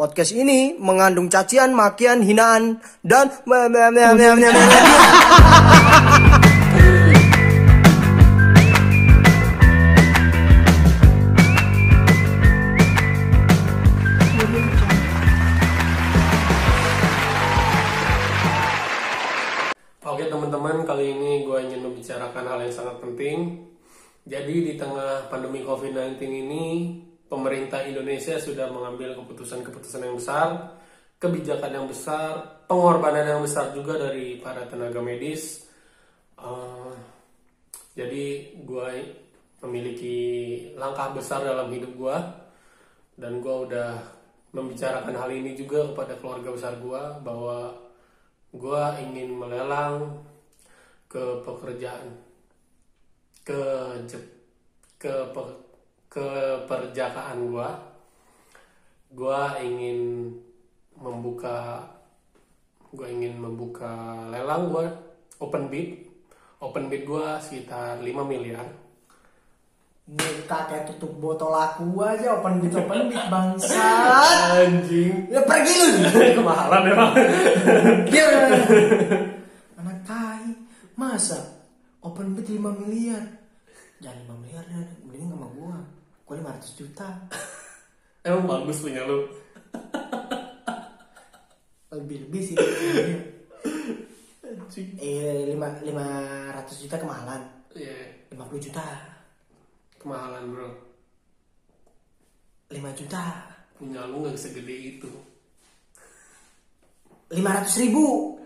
Podcast 0.00 0.32
ini 0.32 0.80
mengandung 0.80 1.28
cacian, 1.28 1.76
makian, 1.76 2.24
hinaan, 2.24 2.80
dan 3.04 3.28
Oke 20.00 20.24
teman-teman, 20.32 20.88
kali 20.88 21.12
ini 21.12 21.44
gue 21.44 21.58
ingin 21.60 21.84
membicarakan 21.84 22.48
hal 22.48 22.64
yang 22.64 22.72
sangat 22.72 22.96
penting. 23.04 23.68
Jadi 24.24 24.64
di 24.64 24.72
tengah 24.80 25.28
pandemi 25.28 25.60
COVID-19 25.60 26.16
ini, 26.24 26.64
pemerintah 27.30 27.86
Indonesia 27.86 28.34
sudah 28.42 28.66
mengambil 28.74 29.14
keputusan-keputusan 29.22 30.02
yang 30.02 30.18
besar, 30.18 30.74
kebijakan 31.22 31.70
yang 31.70 31.86
besar, 31.86 32.66
pengorbanan 32.66 33.38
yang 33.38 33.42
besar 33.46 33.70
juga 33.70 33.94
dari 33.94 34.42
para 34.42 34.66
tenaga 34.66 34.98
medis. 34.98 35.70
Uh, 36.34 36.90
jadi 37.94 38.58
gue 38.66 38.90
memiliki 39.62 40.18
langkah 40.74 41.14
besar 41.14 41.46
dalam 41.46 41.70
hidup 41.70 41.92
gue, 41.94 42.18
dan 43.14 43.38
gue 43.38 43.56
udah 43.70 43.92
membicarakan 44.50 45.14
hal 45.14 45.30
ini 45.30 45.54
juga 45.54 45.86
kepada 45.94 46.18
keluarga 46.18 46.50
besar 46.50 46.74
gue 46.82 47.02
bahwa 47.22 47.70
gue 48.50 48.82
ingin 49.06 49.30
melelang 49.38 50.26
ke 51.06 51.22
pekerjaan 51.46 52.18
ke 53.46 53.62
je- 54.10 54.30
ke 54.98 55.12
pe- 55.30 55.69
ke 56.10 56.28
perjakaan 56.66 57.54
gue 57.54 57.68
gue 59.14 59.40
ingin 59.62 59.98
membuka 60.98 61.86
gue 62.90 63.06
ingin 63.06 63.38
membuka 63.38 64.26
lelang 64.34 64.74
gue 64.74 64.86
open 65.38 65.70
bid 65.70 66.02
open 66.58 66.90
bid 66.90 67.06
gue 67.06 67.26
sekitar 67.38 68.02
5 68.02 68.10
miliar 68.26 68.66
Minta 70.10 70.66
kayak 70.66 70.90
tutup 70.90 71.22
botol 71.22 71.54
aku 71.54 72.02
aja 72.02 72.34
open 72.34 72.58
bit 72.58 72.74
open 72.74 73.06
bit 73.06 73.22
bangsat. 73.30 73.78
anjing 74.58 75.30
Ya 75.30 75.38
pergi 75.46 75.70
lu. 75.70 75.86
kemahalan 76.42 76.90
emang 76.90 77.14
Dia 78.10 78.26
anak 79.78 79.98
tai 80.02 80.50
masa 80.98 81.62
open 82.02 82.34
bid 82.34 82.58
5 82.58 82.58
miliar. 82.58 83.22
Jangan 84.02 84.34
5 84.34 84.42
miliar 84.42 84.64
ya, 84.66 84.82
mending 85.06 85.30
sama 85.30 85.46
gua. 85.54 85.78
Gua 86.30 86.38
500 86.38 86.78
juta. 86.78 87.10
emang 88.22 88.46
bagus 88.46 88.86
punya 88.86 89.02
lu 89.02 89.26
Lebih-lebih 91.90 92.42
sih. 92.46 92.56
eh 95.02 95.50
5 95.50 95.90
500 95.90 95.90
juta 96.86 97.02
kemahalan. 97.02 97.42
Iya, 97.74 98.30
50 98.30 98.62
juta. 98.62 98.86
kemahalan 99.98 100.54
bro 100.54 100.70
5 102.78 102.78
juta. 102.94 103.50
punya 103.74 104.06
lu 104.06 104.22
nggak 104.22 104.38
segede 104.38 105.02
itu 105.02 105.10
500 107.34 107.82
ribu. 107.82 108.38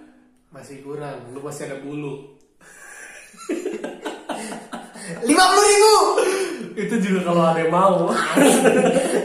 masih 0.49 0.81
kurang 0.81 1.21
lu 1.37 1.45
masih 1.45 1.69
ada 1.69 1.85
bulu 1.85 2.33
50 5.21 5.29
ribu. 5.29 5.95
itu 6.75 6.99
juga 6.99 7.31
kalau 7.31 7.55
ada 7.55 7.63
yang 7.63 7.71
mau 7.71 8.11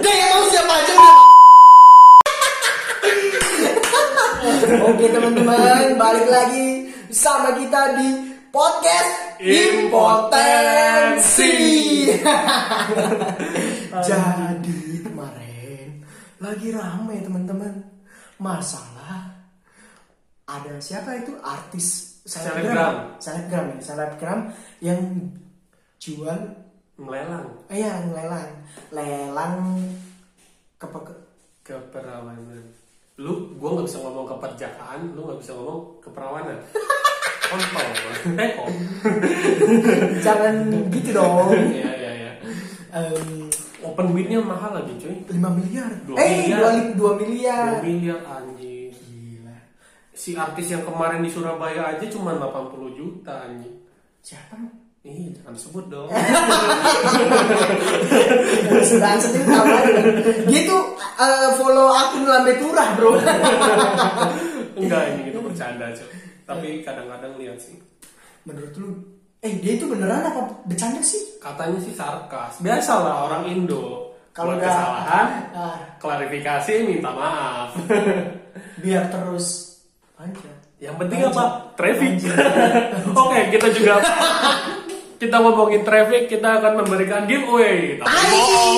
Dia 0.02 0.14
yang 0.14 0.30
mau 0.38 0.45
siapa 0.50 0.73
aja 0.73 0.94
udah. 0.94 1.17
Oke 4.94 5.05
teman-teman, 5.09 5.97
balik 5.97 6.27
lagi 6.30 6.94
sama 7.09 7.58
kita 7.58 7.97
di 7.97 8.09
podcast 8.53 9.42
Impotensi. 9.42 11.58
Jadi 14.09 15.02
kemarin 15.02 16.05
lagi 16.38 16.70
rame 16.70 17.17
teman-teman 17.26 17.73
masalah 18.38 19.42
ada 20.45 20.77
siapa 20.82 21.17
itu 21.17 21.33
artis 21.42 22.21
Selebgram. 22.30 23.17
selebgram 23.17 23.73
ya 23.73 23.82
selebgram 23.82 24.54
yang 24.86 25.02
jual 25.98 26.68
melelang? 26.99 27.48
Eh 27.71 27.80
ya 27.80 28.04
lelang 28.11 28.52
lelang 28.92 29.55
ke 30.76 30.87
keperawanan. 31.64 32.65
Lu 33.20 33.55
gua 33.60 33.80
nggak 33.80 33.87
bisa 33.87 33.99
ngomong 34.04 34.27
keperjakaan 34.36 35.15
lu 35.15 35.27
nggak 35.27 35.39
bisa 35.39 35.52
ngomong 35.55 35.80
keperawanan. 36.04 36.59
Kontol. 37.49 37.88
Teko 38.38 38.65
jangan 40.26 40.55
gitu 40.93 41.09
dong. 41.17 41.49
Iya 41.49 41.92
iya 41.98 42.11
iya. 42.14 42.32
Em, 42.93 43.49
open 43.82 44.14
bidnya 44.14 44.38
mahal 44.38 44.77
lagi 44.77 44.93
cuy. 45.02 45.17
5 45.26 45.33
miliar. 45.33 45.89
Dua 46.05 46.17
eh 46.21 46.45
miliar. 46.45 46.93
2, 46.93 47.21
miliar. 47.26 47.70
2 47.82 47.88
miliar 47.89 48.20
anjing. 48.21 48.93
Gila. 48.93 49.58
Si 50.14 50.38
artis 50.38 50.67
yang 50.70 50.86
kemarin 50.86 51.26
di 51.26 51.30
Surabaya 51.33 51.98
aja 51.98 52.05
cuma 52.05 52.38
80 52.38 52.93
juta 52.93 53.33
anjing. 53.49 53.82
Siapa 54.21 54.89
Ih, 54.99 55.32
jangan 55.32 55.55
sebut 55.55 55.86
dong. 55.87 56.11
sendiri 59.15 59.48
tahu 59.48 59.65
aja 59.71 59.92
dia 60.43 60.61
tuh 60.67 60.82
eh, 60.99 61.49
follow 61.55 61.87
akun 61.87 62.27
lambe 62.27 62.60
turah 62.60 62.99
bro 62.99 63.15
Enggak, 64.80 65.11
ini 65.11 65.32
itu 65.32 65.39
bercanda, 65.43 65.92
cuy. 65.92 66.08
Tapi 66.43 66.67
kadang-kadang 66.83 67.36
lihat 67.36 67.59
sih. 67.59 67.76
menurut 68.48 68.71
lu 68.80 68.95
eh 69.39 69.59
dia 69.59 69.76
itu 69.76 69.88
beneran 69.88 70.23
apa 70.23 70.64
bercanda 70.64 71.04
sih 71.04 71.36
Katanya 71.39 71.80
sih 71.80 71.92
sarkas. 71.92 72.59
Biasalah 72.59 73.27
orang 73.27 73.43
Indo. 73.48 74.15
Kalau 74.32 74.55
udah- 74.55 74.64
kesalahan, 74.64 75.27
ah, 75.52 75.77
klarifikasi 75.99 76.73
minta 76.83 77.11
maaf. 77.11 77.76
biar 78.83 79.08
terus 79.11 79.80
aja 80.15 80.52
Yang 80.80 80.95
penting 80.95 81.20
apa? 81.27 81.43
Traffic. 81.76 82.23
Oke, 83.20 83.39
kita 83.52 83.67
juga 83.76 83.99
kita 85.19 85.35
ngomongin 85.35 85.83
traffic, 85.83 86.31
kita 86.31 86.63
akan 86.63 86.80
memberikan 86.80 87.27
giveaway. 87.27 87.99
Tapi 87.99 88.23
bohong. 88.31 88.77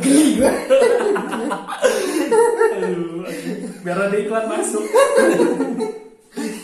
geli 0.00 0.26
gue 0.38 0.50
Aduh, 2.70 3.26
biar 3.82 3.98
ada 3.98 4.16
iklan 4.16 4.44
masuk. 4.48 4.84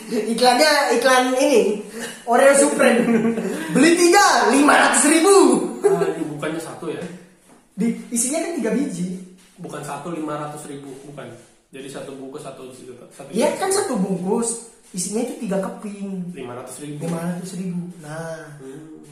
iklannya 0.07 0.71
iklan 0.97 1.25
ini 1.37 1.83
Oreo 2.23 2.53
Supreme 2.55 3.35
beli 3.75 3.91
tiga 3.99 4.51
lima 4.53 4.73
ratus 4.79 5.03
ribu 5.11 5.35
Ah, 5.83 6.03
ini 6.07 6.23
bukannya 6.25 6.61
satu 6.61 6.87
ya? 6.91 7.03
di 7.77 7.93
isinya 8.09 8.41
kan 8.41 8.51
tiga 8.57 8.71
biji 8.73 9.07
Bukan 9.57 9.81
satu 9.81 10.13
lima 10.13 10.37
ratus 10.37 10.69
ribu, 10.69 10.93
bukan. 11.09 11.25
Jadi 11.77 11.89
satu 11.93 12.11
bungkus 12.17 12.41
satu 12.41 12.73
satu 13.13 13.29
Iya 13.29 13.53
kan 13.61 13.69
satu 13.69 13.93
bungkus 14.01 14.73
isinya 14.89 15.21
itu 15.21 15.45
tiga 15.45 15.61
keping. 15.61 16.33
lima 16.33 16.57
ratus 16.57 16.81
ribu. 16.81 17.05
lima 17.05 17.19
ratus 17.37 17.51
ribu. 17.53 17.81
Nah 18.01 18.57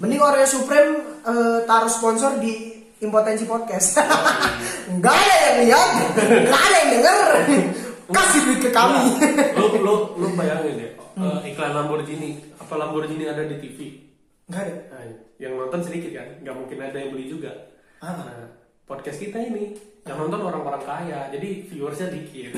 mending 0.02 0.18
Oreo 0.20 0.48
Supreme 0.50 0.92
eh, 1.22 1.60
taruh 1.70 1.92
sponsor 1.92 2.42
di 2.42 2.74
impotensi 3.00 3.46
podcast. 3.46 4.02
Nggak 4.98 5.14
ada 5.14 5.36
yang 5.46 5.58
lihat 5.68 5.90
nggak 6.46 6.62
ada 6.62 6.76
yang 6.82 6.90
denger. 6.98 7.20
Kasih 8.16 8.42
duit 8.46 8.60
ke 8.66 8.70
kami. 8.70 9.18
Lu 9.58 9.66
lu 9.82 9.96
lu 10.18 10.28
bayangin 10.34 10.74
deh 10.82 10.92
eh, 10.98 11.40
iklan 11.54 11.74
Lamborghini 11.74 12.38
apa 12.58 12.74
Lamborghini 12.78 13.26
ada 13.26 13.46
di 13.46 13.58
TV 13.62 13.78
nggak 14.46 14.62
ada. 14.62 14.74
Nah, 14.94 15.02
yang 15.42 15.54
nonton 15.58 15.82
sedikit 15.82 16.14
kan 16.14 16.28
nggak 16.42 16.56
mungkin 16.56 16.78
ada 16.82 16.98
yang 16.98 17.14
beli 17.14 17.30
juga. 17.30 17.52
Ah. 18.02 18.14
nah 18.22 18.65
podcast 18.86 19.18
kita 19.18 19.42
ini 19.42 19.74
yang 20.06 20.22
nonton 20.22 20.46
orang-orang 20.46 20.86
kaya 20.86 21.26
jadi 21.34 21.66
viewersnya 21.66 22.14
dikit. 22.14 22.54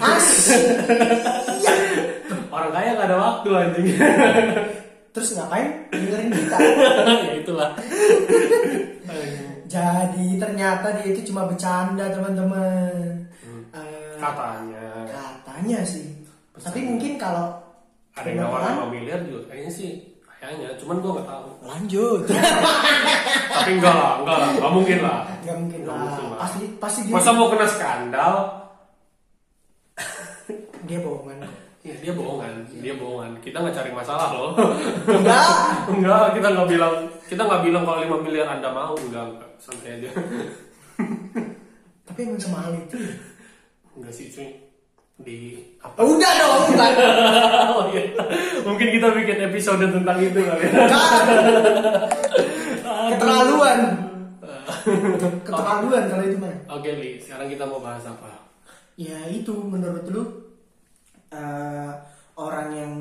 Orang 2.51 2.71
kaya 2.75 2.89
nggak 2.99 3.07
ada 3.07 3.17
waktu 3.17 3.49
anjing. 3.55 3.87
Terus 5.15 5.29
ngapain? 5.39 5.87
Dengerin 5.95 6.29
kita. 6.35 6.57
Ya 7.23 7.33
itulah. 7.39 7.71
Jadi 9.67 10.27
ternyata 10.35 10.99
dia 10.99 11.07
itu 11.15 11.31
cuma 11.31 11.47
bercanda 11.47 12.11
teman-teman. 12.11 13.23
Eh, 13.71 14.15
katanya. 14.19 15.07
katanya 15.07 15.79
sih. 15.87 16.11
Tapi 16.59 16.83
mungkin 16.83 17.15
kalau 17.15 17.55
ada 18.17 18.27
yang 18.27 18.43
nawar 18.49 18.89
5 18.89 18.91
miliar 18.91 19.19
juga 19.23 19.53
kayaknya 19.53 19.71
sih 19.71 20.16
kayaknya 20.47 20.79
cuman 20.79 20.95
gua 21.03 21.11
nggak 21.19 21.27
tahu 21.27 21.47
lanjut 21.67 22.21
tapi 23.59 23.71
enggak 23.75 23.95
lah 23.99 24.11
enggak 24.23 24.37
lah 24.39 24.49
nggak 24.55 24.71
mungkin 24.71 24.97
lah 25.03 25.19
nggak 25.43 25.57
mungkin 25.59 25.79
Nggak 25.83 25.91
lah 25.91 26.03
mungkin 26.07 26.23
lah. 26.31 26.39
pasti 26.39 26.63
pasti 26.79 26.99
dia 27.03 27.13
masa 27.19 27.29
mau 27.35 27.47
kena 27.51 27.67
skandal 27.67 28.33
dia 30.87 30.99
bohongan 31.03 31.39
Ya, 31.87 31.95
dia 32.03 32.11
bohongan, 32.11 32.67
dia 32.83 32.99
bohongan. 32.99 33.39
Kita 33.39 33.63
nggak 33.63 33.79
cari 33.79 33.95
masalah 33.95 34.27
loh. 34.35 34.51
Enggak. 35.07 35.47
enggak, 35.95 36.35
kita 36.35 36.47
nggak 36.51 36.67
bilang, 36.67 36.95
kita 37.31 37.39
nggak 37.47 37.63
bilang 37.63 37.83
kalau 37.87 38.19
5 38.19 38.27
miliar 38.27 38.47
anda 38.51 38.75
mau, 38.75 38.91
enggak, 38.91 39.23
enggak. 39.23 39.51
santai 39.55 39.95
aja. 39.95 40.11
Tapi 42.03 42.19
emang 42.27 42.35
semahal 42.43 42.75
itu. 42.75 42.99
ya? 42.99 43.15
enggak 43.95 44.11
sih 44.11 44.27
cuy. 44.27 44.51
Di 45.17 45.57
apa? 45.81 45.99
Udah 46.05 46.31
dong, 46.37 46.63
enggak. 46.73 46.91
oh 47.73 47.83
iya. 47.89 48.03
Mungkin 48.61 48.87
kita 48.93 49.07
bikin 49.13 49.37
episode 49.49 49.85
tentang 49.89 50.17
itu 50.21 50.39
kali 50.39 50.63
ya. 50.65 50.85
Keterlaluan. 53.13 53.79
Keterlaluan 55.47 56.03
kalau 56.09 56.23
itu 56.23 56.37
mah. 56.37 56.55
Oke, 56.77 56.89
Li. 56.97 57.17
Sekarang 57.17 57.47
kita 57.49 57.63
mau 57.65 57.81
bahas 57.81 58.05
apa? 58.05 58.49
Ya 58.97 59.17
itu 59.29 59.53
menurut 59.53 60.05
lu 60.09 60.23
eh, 61.33 61.91
orang 62.37 62.69
yang 62.73 62.93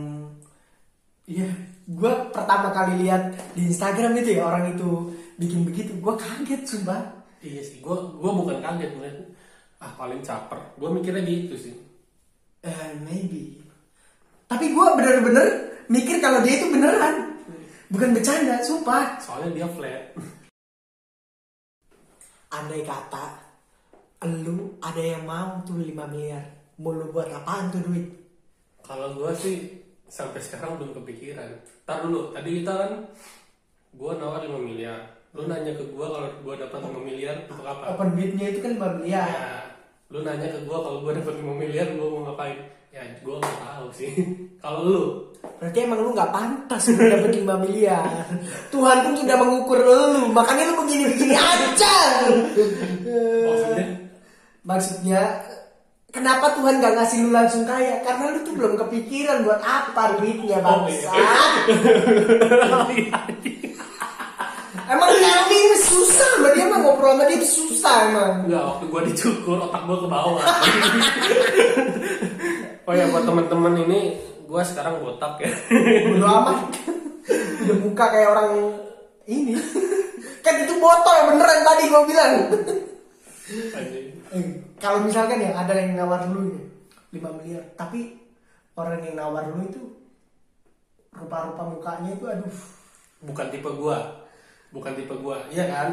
ya 1.26 1.48
gue 1.86 2.12
pertama 2.30 2.70
kali 2.70 3.06
lihat 3.06 3.34
di 3.56 3.70
Instagram 3.70 4.14
itu 4.20 4.38
ya 4.38 4.46
orang 4.46 4.76
itu 4.76 5.10
bikin 5.40 5.66
begitu 5.66 5.96
gue 5.98 6.14
kaget 6.14 6.62
sumpah 6.62 7.16
Iya 7.46 7.62
sih, 7.62 7.78
gua 7.84 8.10
gua 8.16 8.32
bukan 8.34 8.58
kaget 8.58 8.90
ngeliat 8.96 9.16
ah 9.78 9.92
paling 9.94 10.20
caper. 10.24 10.58
Gua 10.80 10.90
mikirnya 10.90 11.22
gitu 11.22 11.54
sih. 11.54 11.74
Eh, 12.62 12.90
maybe 13.02 13.60
tapi 14.46 14.70
gue 14.70 14.86
bener-bener 14.94 15.48
mikir 15.86 16.18
kalau 16.18 16.40
dia 16.40 16.56
itu 16.56 16.70
beneran 16.70 17.34
bukan 17.86 18.14
bercanda 18.14 18.58
sumpah 18.60 19.18
Soalnya 19.18 19.50
dia 19.54 19.68
flat. 19.68 20.02
andai 22.48 22.82
kata 22.82 23.42
lu 24.26 24.74
ada 24.80 24.98
yang 24.98 25.22
mau 25.22 25.62
tuh 25.62 25.78
5 25.78 25.86
miliar 26.10 26.42
mau 26.78 26.90
lu 26.90 27.10
buat 27.10 27.28
apaan 27.28 27.70
tuh 27.70 27.82
duit 27.84 28.06
Kalau 28.82 29.14
gua 29.14 29.34
sih 29.34 29.82
sampai 30.06 30.38
sekarang 30.38 30.78
belum 30.78 30.94
kepikiran. 30.94 31.58
Tar 31.82 32.06
dulu, 32.06 32.30
tadi 32.30 32.62
kita 32.62 32.70
kan 32.70 32.92
gua 33.90 34.14
nawar 34.14 34.46
5 34.46 34.62
miliar. 34.62 34.94
Lu 35.34 35.50
nanya 35.50 35.74
ke 35.74 35.82
gua 35.90 36.06
kalau 36.06 36.30
gua 36.46 36.54
dapat 36.54 36.78
5 36.86 37.02
miliar 37.02 37.34
untuk 37.50 37.66
apa? 37.66 37.98
open 37.98 38.14
bidnya 38.14 38.46
itu 38.46 38.62
kan 38.62 38.78
5 38.78 39.02
miliar 39.02 39.26
Ya, 39.26 39.65
lu 40.06 40.22
nanya 40.22 40.46
ke 40.48 40.58
gua 40.62 40.78
kalau 40.80 40.98
gua 41.02 41.12
dapat 41.12 41.34
5 41.34 41.42
miliar 41.52 41.86
gua 41.98 42.06
mau 42.06 42.20
ngapain? 42.30 42.58
Ya, 42.94 43.02
gua 43.20 43.42
nggak 43.42 43.58
tahu 43.58 43.86
sih. 43.92 44.10
kalau 44.62 44.80
lu, 44.86 45.00
Berarti 45.58 45.78
emang 45.82 46.00
lu 46.02 46.10
nggak 46.10 46.32
pantas 46.32 46.82
untuk 46.90 47.06
dapat 47.06 47.30
5 47.34 47.64
miliar. 47.66 48.06
Tuhan 48.70 48.96
pun 49.02 49.14
sudah 49.14 49.36
mengukur 49.38 49.78
lu, 49.78 50.30
makanya 50.30 50.70
lu 50.70 50.74
begini-begini 50.82 51.34
aja. 51.34 51.96
maksudnya 53.46 53.86
Maksudnya, 54.66 55.22
kenapa 56.10 56.58
Tuhan 56.58 56.82
gak 56.82 56.98
ngasih 56.98 57.22
lu 57.22 57.30
langsung 57.30 57.62
kaya? 57.62 58.02
Karena 58.02 58.34
lu 58.34 58.42
tuh 58.42 58.58
belum 58.58 58.74
kepikiran 58.74 59.46
buat 59.46 59.62
apa 59.62 60.18
duitnya 60.18 60.58
Oh, 60.58 60.82
bangsa. 60.82 61.10
iya. 61.14 61.30
emang 64.86 65.10
ini 65.50 65.76
susah 65.82 66.28
sama 66.38 66.48
dia 66.54 66.66
mah 66.70 66.78
ngobrol 66.82 67.14
sama 67.14 67.24
dia 67.26 67.42
susah 67.42 67.94
emang. 68.10 68.32
Enggak, 68.46 68.62
waktu 68.62 68.84
gua 68.90 69.02
dicukur 69.02 69.56
otak 69.58 69.82
gua 69.86 69.96
ke 69.98 70.08
bawah. 70.08 70.44
oh 72.86 72.94
ya 72.94 73.04
buat 73.10 73.24
teman-teman 73.26 73.74
ini 73.86 74.00
gua 74.46 74.62
sekarang 74.62 75.02
botak 75.02 75.42
ya. 75.42 75.50
Bodo 76.10 76.26
amat. 76.26 76.58
Udah 77.66 77.76
muka 77.82 78.04
kayak 78.14 78.30
orang 78.30 78.50
ini. 79.26 79.58
kan 80.44 80.54
itu 80.62 80.74
botol 80.78 81.16
beneran 81.34 81.60
tadi 81.66 81.82
gua 81.90 82.02
bilang. 82.06 82.32
Eh, 84.34 84.42
kalau 84.82 85.02
misalkan 85.06 85.38
ya 85.38 85.54
ada 85.54 85.74
yang 85.78 85.94
nawar 85.94 86.26
lu 86.30 86.50
ya 86.50 86.62
5 87.14 87.38
miliar, 87.40 87.62
tapi 87.78 88.18
orang 88.74 89.00
yang 89.06 89.16
nawar 89.16 89.46
lu 89.54 89.62
itu 89.62 89.82
rupa-rupa 91.14 91.64
mukanya 91.64 92.12
itu 92.12 92.26
aduh 92.28 92.58
Bukan 93.24 93.46
tipe 93.48 93.70
gua. 93.72 94.25
Bukan 94.76 94.92
tipe 94.92 95.16
gua, 95.24 95.40
iya 95.48 95.64
kan? 95.72 95.88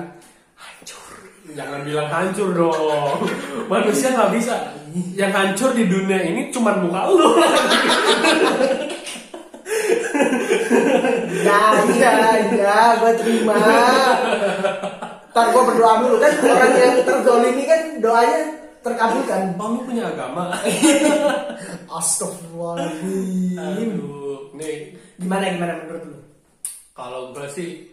Hancur. 0.59 1.15
Jangan 1.55 1.87
bilang 1.87 2.11
hancur 2.11 2.51
dong. 2.51 3.23
Manusia 3.71 4.11
nggak 4.11 4.31
bisa. 4.35 4.75
Yang 5.15 5.31
hancur 5.31 5.71
di 5.71 5.87
dunia 5.87 6.19
ini 6.19 6.51
cuma 6.51 6.75
muka 6.75 7.07
lu. 7.07 7.27
ya 11.43 11.63
iya 11.91 12.13
iya 12.49 12.77
gue 12.97 13.13
terima 13.19 13.55
ntar 15.33 15.45
gue 15.49 15.63
berdoa 15.65 15.93
dulu 16.05 16.15
kan 16.21 16.33
orang 16.45 16.73
yang 16.77 16.95
terzolimi 17.03 17.63
kan 17.65 17.81
doanya 17.99 18.39
terkabulkan 18.83 19.55
lu 19.57 19.79
punya 19.87 20.11
agama. 20.11 20.51
Astagfirullahaladzim 21.97 23.55
Aduh, 23.55 24.51
nih 24.59 24.97
gimana 25.15 25.55
gimana 25.55 25.73
menurut 25.79 26.03
lu 26.09 26.19
Kalau 26.93 27.31
gue 27.31 27.47
sih 27.47 27.92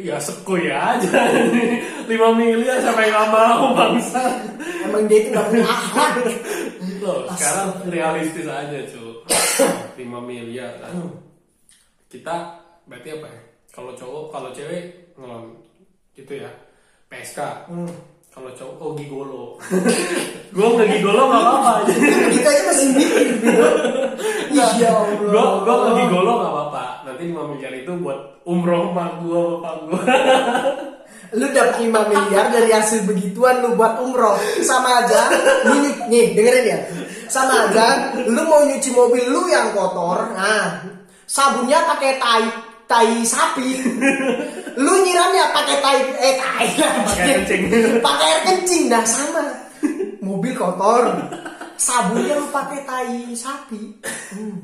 ya 0.00 0.16
sekui 0.18 0.66
aja. 0.72 1.20
5 2.10 2.40
miliar 2.40 2.82
sampai 2.82 3.06
nggak 3.12 3.28
mau 3.30 3.70
bangsa. 3.76 4.22
Emang 4.82 5.06
dia 5.06 5.18
itu 5.22 5.28
gak 5.30 5.46
punya 5.46 5.66
akhlak. 5.68 6.12
Loh, 7.00 7.24
sekarang 7.32 7.68
realistis 7.86 8.46
aja 8.50 8.78
cu. 8.90 9.22
5 9.94 10.00
miliar 10.24 10.72
kan 10.80 10.92
kita 12.10 12.58
berarti 12.90 13.08
apa 13.14 13.26
ya? 13.30 13.40
Kalau 13.70 13.92
cowok 13.94 14.24
kalau 14.34 14.50
cewek 14.50 15.14
ngelon. 15.14 15.54
Gitu 16.18 16.42
ya. 16.42 16.50
PSK 17.10 17.38
hmm. 17.66 17.90
kalau 18.30 18.50
cowok 18.54 18.74
oh 18.78 18.90
gigolo 18.94 19.58
gue 20.54 20.62
nggak 20.62 20.88
gigolo 20.94 21.22
nggak 21.26 21.42
apa-apa. 21.42 21.70
Aja 21.82 21.94
kita 22.30 22.48
aja 22.54 22.62
masih 22.70 22.86
mikir 22.94 23.24
gitu. 23.34 23.66
Iya 24.54 24.90
gue 25.26 25.90
gigolo 26.06 26.32
nggak 26.38 26.52
apa-apa 26.54 26.59
nanti 27.10 27.26
5 27.34 27.50
miliar 27.50 27.74
itu 27.74 27.92
buat 27.98 28.46
umroh 28.46 28.94
mak 28.94 29.18
gue 29.26 29.34
bapak 29.34 29.74
gue 29.90 30.00
lu 31.38 31.46
dapat 31.50 31.76
5 31.82 31.90
miliar 31.90 32.46
dari 32.54 32.70
hasil 32.70 33.06
begituan 33.06 33.62
lu 33.62 33.78
buat 33.78 34.02
umroh. 34.02 34.34
Sama 34.66 35.02
aja 35.02 35.30
nih, 35.66 36.06
nih 36.10 36.26
dengerin 36.34 36.66
ya. 36.66 36.78
Sama 37.30 37.70
aja 37.70 38.14
lu 38.26 38.42
mau 38.46 38.66
nyuci 38.66 38.90
mobil 38.94 39.26
lu 39.30 39.46
yang 39.46 39.70
kotor 39.74 40.34
nah 40.34 40.82
sabunnya 41.26 41.86
pakai 41.86 42.18
tai 42.18 42.46
tai 42.90 43.22
sapi. 43.22 43.68
Lu 44.74 44.92
nyiramnya 45.06 45.54
pakai 45.54 45.76
tai 45.82 45.98
eh 46.18 46.34
tai 46.38 46.68
Pakai 47.10 47.22
air 47.26 47.38
kencing. 47.42 47.62
pakai 48.02 48.26
air 48.26 48.40
kencing 48.46 48.82
dah 48.90 49.04
sama. 49.06 49.46
Mobil 50.22 50.54
kotor 50.58 51.14
sabunnya 51.78 52.38
lu 52.38 52.46
pakai 52.50 52.82
tai 52.82 53.30
sapi. 53.38 53.82
Hmm, 54.34 54.58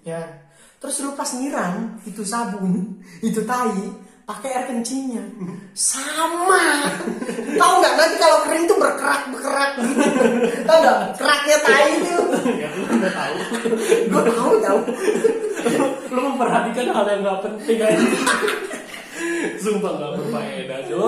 ya 0.00 0.45
terus 0.86 1.02
lu 1.02 1.18
pas 1.18 1.26
nyiram 1.34 1.98
itu 2.06 2.22
sabun 2.22 3.02
itu 3.18 3.42
tai 3.42 3.90
pakai 4.26 4.50
air 4.54 4.64
kencingnya. 4.70 5.22
Sama. 5.74 6.86
Tahu 7.58 7.72
nggak? 7.78 7.94
Nanti 7.94 8.16
kalau 8.18 8.38
kering 8.46 8.66
tuh 8.70 8.78
berkerak 8.78 9.22
berkerak 9.34 9.70
gitu. 9.82 10.02
Tahu 10.66 10.78
nggak? 10.82 10.98
Keraknya 11.18 11.56
tai 11.62 11.90
itu. 11.98 12.18
Ya 12.54 12.68
lu 12.70 12.82
nggak 12.86 13.14
tahu. 13.14 13.34
Gue 14.10 14.22
tahu 14.30 14.52
tahu. 14.62 14.78
Lu 16.10 16.20
memperhatikan 16.26 16.86
hal 16.90 17.06
yang 17.06 17.20
nggak 17.22 17.40
penting 17.42 17.78
aja. 17.82 18.06
Sumpah 19.62 19.90
nggak 19.94 20.10
berfaedah 20.18 20.80
Jo. 20.86 21.02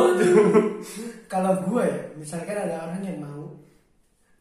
kalau 1.30 1.54
gue 1.70 1.84
ya 1.86 2.02
misalkan 2.16 2.56
ada 2.56 2.88
orang 2.88 3.02
yang 3.04 3.18
mau 3.20 3.46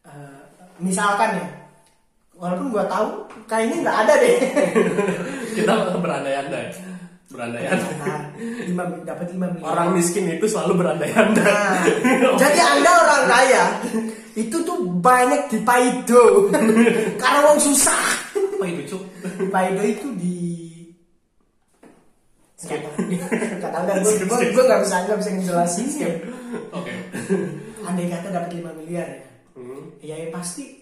eh, 0.08 0.42
misalkan 0.80 1.36
ya 1.36 1.46
walaupun 2.38 2.66
gue 2.70 2.84
tahu 2.86 3.06
kayaknya 3.50 3.76
nggak 3.84 3.98
ada 4.06 4.14
deh. 4.22 4.36
Kita 5.58 5.72
berandai-andai. 5.98 6.66
Berandai-andai. 7.28 7.92
Nah, 8.00 8.24
lima 8.64 8.82
dapat 9.04 9.26
lima 9.34 9.46
miliar. 9.52 9.68
Orang 9.74 9.88
miskin 9.92 10.30
itu 10.30 10.46
selalu 10.46 10.80
berandai-andai. 10.80 11.44
Nah, 11.44 11.82
jadi 12.38 12.58
anda 12.62 12.90
orang 13.04 13.22
kaya 13.26 13.64
itu 14.38 14.56
tuh 14.62 14.78
banyak 15.02 15.50
di 15.50 15.58
Paido. 15.66 16.48
Karena 17.20 17.38
uang 17.50 17.60
susah. 17.60 18.30
apa 18.32 18.64
itu 18.66 18.96
cuk. 18.96 19.02
Di 19.38 19.46
Paido 19.50 19.82
itu 19.82 20.08
di 20.18 20.38
Skip. 22.58 22.82
Gak 23.62 23.70
tau 23.70 23.86
dah, 23.86 23.94
gue 24.02 24.14
gue 24.50 24.64
nggak 24.66 24.82
bisa 24.82 25.06
nggak 25.06 25.18
bisa 25.22 25.30
ngejelasin. 25.30 25.86
oke. 26.74 26.92
Andai 27.86 28.10
kata 28.10 28.34
dapat 28.34 28.50
5 28.50 28.78
miliar 28.82 29.06
ya, 29.06 29.22
Hmm. 29.58 29.90
ya, 29.98 30.14
ya 30.14 30.30
pasti 30.30 30.77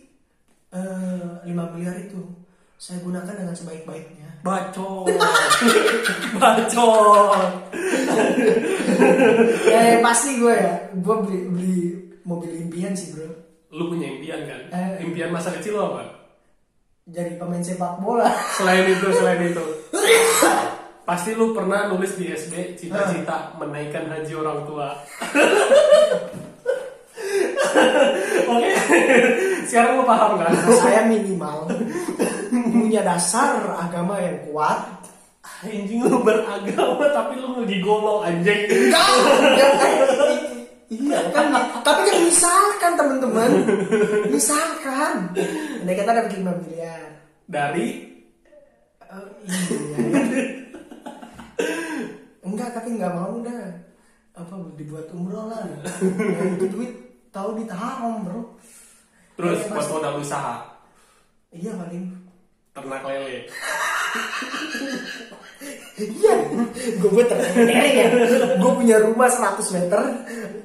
eh, 0.76 1.48
5 1.48 1.72
miliar 1.72 1.96
itu 1.98 2.20
saya 2.76 3.00
gunakan 3.00 3.32
dengan 3.34 3.52
sebaik-baiknya. 3.52 4.28
bacot 4.42 5.08
bacot 6.36 7.50
Ya, 9.66 9.80
ya 9.88 9.98
pasti 9.98 10.36
gue 10.36 10.52
ya, 10.52 10.72
gue 10.94 11.16
beli 11.18 11.40
beli 11.48 11.76
mobil 12.22 12.52
impian 12.58 12.92
sih 12.92 13.10
bro. 13.10 13.26
lu 13.68 13.88
punya 13.88 14.06
impian 14.10 14.40
kan 14.42 14.60
Eh. 14.70 15.02
impian 15.02 15.28
masa 15.30 15.50
kecil 15.50 15.74
lo 15.74 15.90
apa 15.90 16.02
Jadi 17.06 17.36
pemain 17.36 17.60
sepak 17.60 17.98
bola. 17.98 18.26
selain 18.52 18.86
itu 18.88 19.06
selain 19.10 19.40
itu 19.46 19.64
pasti 21.08 21.32
lu 21.32 21.52
pernah 21.52 21.86
nulis 21.86 22.14
di 22.14 22.28
SD 22.28 22.54
cita-cita 22.76 23.54
menaikkan 23.56 24.06
haji 24.06 24.32
orang 24.34 24.62
tua 24.64 24.88
oke 28.48 28.70
sekarang 29.66 30.00
lu 30.00 30.04
paham 30.06 30.38
kan 30.40 30.52
saya 30.82 31.00
minimal 31.06 31.66
punya 32.72 33.02
dasar 33.02 33.62
agama 33.76 34.18
yang 34.22 34.38
kuat 34.50 34.78
Anjing 35.62 36.04
lu 36.04 36.20
beragama 36.20 37.06
tapi 37.16 37.40
lu 37.40 37.64
lagi 37.64 37.78
golong 37.80 38.20
anjing. 38.28 38.66
enggak 38.66 39.08
enggak, 39.40 39.72
iya 40.90 41.18
kan 41.32 41.48
tapi 41.80 42.00
kan 42.04 42.16
misalkan 42.20 42.92
teman-teman 42.98 43.50
misalkan 44.28 45.32
andai 45.80 45.96
kata 45.96 46.12
dapat 46.12 46.32
5 46.34 46.60
miliar 46.66 47.08
Dari 47.46 48.16
Oh, 49.06 49.22
iya. 49.46 49.98
Enggak, 52.42 52.74
tapi 52.74 52.98
nggak 52.98 53.14
mau 53.14 53.38
dah. 53.38 53.64
Apa 54.36 54.54
dibuat 54.74 55.08
umroh 55.14 55.46
lah. 55.48 55.62
Nah, 55.62 56.46
itu 56.58 56.66
duit 56.68 56.92
tahu 57.30 57.56
di 57.56 57.64
haram, 57.70 58.26
Bro. 58.26 58.58
Terus 59.36 59.60
buat 59.68 59.84
Mas. 59.84 59.88
modal 59.92 60.14
usaha 60.18 60.56
Iya 61.54 61.72
paling. 61.72 62.04
ternak 62.76 63.02
lele. 63.08 63.48
Iya, 65.96 66.34
gue 67.00 67.08
buat 67.08 67.24
ternak 67.24 67.56
lele 67.56 67.88
ya. 67.96 68.06
Gue 68.60 68.72
punya 68.76 68.96
rumah 69.00 69.32
100 69.32 69.64
meter, 69.72 70.00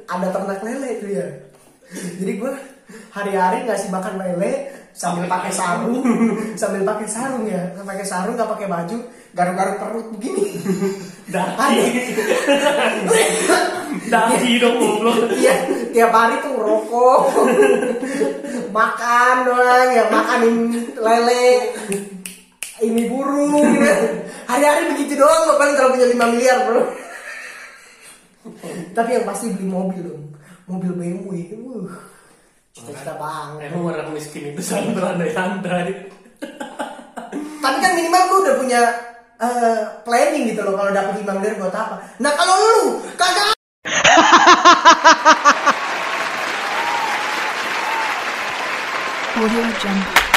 ada 0.03 0.27
ternak 0.27 0.59
lele 0.59 0.99
itu 0.99 1.07
ya. 1.15 1.27
Jadi 2.19 2.31
gue 2.35 2.51
hari-hari 3.15 3.63
ngasih 3.63 3.87
makan 3.87 4.19
lele 4.19 4.51
sambil 4.91 5.23
pakai 5.31 5.51
sarung, 5.55 6.03
sambil 6.59 6.83
pakai 6.83 7.07
sarung 7.07 7.47
ya, 7.47 7.63
pakai 7.79 8.03
sarung 8.03 8.35
nggak 8.35 8.51
pakai 8.59 8.67
baju, 8.67 8.97
garuk-garuk 9.31 9.77
perut 9.79 10.07
begini. 10.19 10.59
Daki. 11.29 11.85
Daki 14.09 14.51
dong 14.57 14.75
goblok. 14.81 15.29
Iya, 15.37 15.55
tiap 15.93 16.11
hari 16.15 16.35
tuh 16.41 16.55
rokok, 16.57 17.21
makan 18.73 19.35
doang 19.45 19.89
ya, 19.93 20.03
makanin 20.09 20.55
lele, 20.97 21.75
ini 22.81 23.01
burung, 23.07 23.77
gitu. 23.77 23.93
hari-hari 24.49 24.95
begitu 24.95 25.21
doang 25.21 25.41
lo 25.47 25.53
paling 25.59 25.75
kalau 25.77 25.93
punya 25.93 26.07
5 26.09 26.33
miliar 26.33 26.57
bro. 26.65 26.83
Tapi 28.91 29.09
yang 29.15 29.25
pasti 29.27 29.53
beli 29.53 29.67
mobil 29.69 30.01
dong, 30.01 30.23
mobil 30.65 30.91
BMW, 30.97 31.53
uh, 31.55 31.87
cita-cita 32.73 33.13
banget. 33.15 33.69
Emang 33.69 33.93
orang 33.93 34.09
miskin 34.11 34.51
itu 34.51 34.61
sangat 34.65 34.97
berandai-andai. 34.97 36.09
Tapi 37.61 37.77
kan 37.77 37.91
minimal 37.93 38.21
gue 38.25 38.39
udah 38.49 38.55
punya 38.57 38.81
eh, 39.41 39.79
planning 40.05 40.53
gitu 40.53 40.62
loh 40.62 40.77
kalau 40.77 40.93
dapet 40.93 41.25
5 41.25 41.38
miliar 41.41 41.57
buat 41.57 41.74
apa. 41.74 41.95
Nah 42.21 42.31
kalau 42.38 42.55
lu 42.55 43.01
kagak 43.17 43.51
Audio 49.41 49.63
Jungle. 49.81 50.30